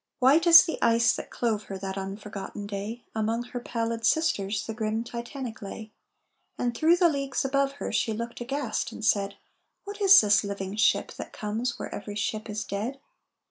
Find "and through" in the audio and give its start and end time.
6.57-6.97